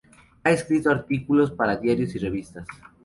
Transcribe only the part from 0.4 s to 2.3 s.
Ha escrito artículos para diarios y